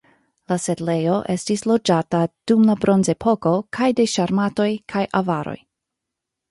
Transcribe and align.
La 0.51 0.55
setlejo 0.61 1.17
estis 1.33 1.63
loĝata 1.71 2.23
dum 2.53 2.65
la 2.71 2.77
bronzepoko 2.87 3.55
kaj 3.79 3.93
de 4.01 4.09
sarmatoj 4.17 4.69
kaj 4.95 5.07
avaroj. 5.23 5.57